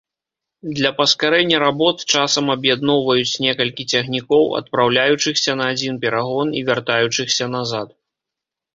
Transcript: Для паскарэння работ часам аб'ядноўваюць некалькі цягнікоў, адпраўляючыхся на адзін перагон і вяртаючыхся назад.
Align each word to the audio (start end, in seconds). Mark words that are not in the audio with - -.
Для 0.77 0.91
паскарэння 1.01 1.57
работ 1.65 1.97
часам 2.13 2.45
аб'ядноўваюць 2.55 3.39
некалькі 3.45 3.87
цягнікоў, 3.93 4.43
адпраўляючыхся 4.63 5.51
на 5.63 5.71
адзін 5.77 6.03
перагон 6.07 6.47
і 6.61 6.69
вяртаючыхся 6.73 7.45
назад. 7.57 7.87